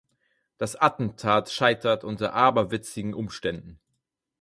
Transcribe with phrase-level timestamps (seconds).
[0.57, 3.79] Das Attentat scheitert unter aberwitzigen Umständen.